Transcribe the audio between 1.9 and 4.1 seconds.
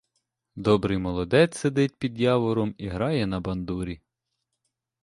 під явором і грає на бандурі.